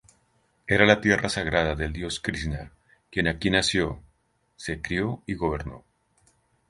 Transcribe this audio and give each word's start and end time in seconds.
Era 0.65 0.85
la 0.87 0.99
tierra 0.99 1.29
sagrada 1.29 1.75
del 1.75 1.93
dios 1.93 2.19
Krishná, 2.19 2.71
quien 3.11 3.27
aquí 3.27 3.51
nació, 3.51 4.01
se 4.55 4.81
crio 4.81 5.21
y 5.27 5.35
gobernó. 5.35 5.83